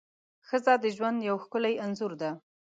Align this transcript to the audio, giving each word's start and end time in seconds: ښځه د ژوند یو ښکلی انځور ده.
ښځه 0.47 0.73
د 0.83 0.85
ژوند 0.95 1.17
یو 1.29 1.35
ښکلی 1.43 1.73
انځور 1.85 2.13
ده. 2.21 2.31